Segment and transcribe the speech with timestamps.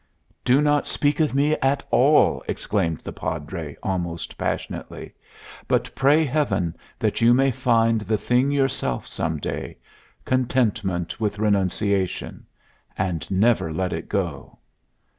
[0.43, 5.13] "Do not speak of me at all!" exclaimed the Padre, almost passionately.
[5.67, 9.77] "But pray Heaven that you may find the thing yourself some day
[10.25, 12.47] Contentment with Renunciation
[12.97, 14.57] and never let it go."